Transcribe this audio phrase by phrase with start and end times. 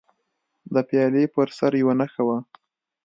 [0.73, 2.37] د پیالې پر سر یوه نښه وه.